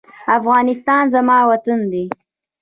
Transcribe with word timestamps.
افغانستان 0.37 1.03
زما 1.15 1.37
وطن 1.49 1.79
دی. 1.91 2.05